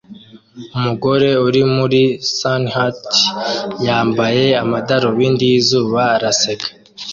[0.75, 2.01] Umugore uri muri
[2.37, 2.99] sunhat
[3.85, 6.67] yambaye amadarubindi yizuba araseka